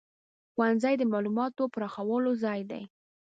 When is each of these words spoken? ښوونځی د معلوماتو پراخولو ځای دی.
ښوونځی 0.53 0.95
د 0.97 1.03
معلوماتو 1.11 1.63
پراخولو 1.73 2.31
ځای 2.43 2.61
دی. 2.71 2.83